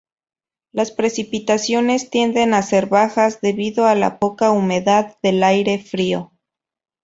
Las 0.71 0.89
precipitaciones 0.89 2.09
tienden 2.09 2.55
a 2.55 2.63
ser 2.63 2.87
bajas 2.87 3.39
debido 3.39 3.85
a 3.85 3.93
la 3.93 4.17
poca 4.17 4.49
humedad 4.49 5.15
del 5.21 5.43
aire 5.43 5.77
frío. 5.77 6.31